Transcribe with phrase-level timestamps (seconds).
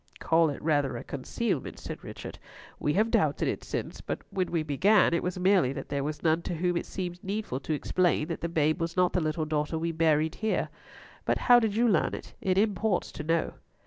[0.19, 2.39] "Call it rather a concealment," said Richard.
[2.79, 6.23] "We have doubted it since, but when we began, it was merely that there was
[6.23, 9.45] none to whom it seemed needful to explain that the babe was not the little
[9.45, 10.69] daughter we buried here.
[11.23, 12.33] But how did you learn it?
[12.41, 13.53] It imports to know."